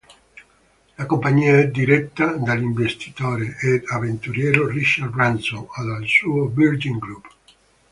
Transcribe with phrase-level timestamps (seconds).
[0.97, 7.27] La compagnia è diretta dall'investitore ed avventuriero Richard Branson e dal suo Virgin Group.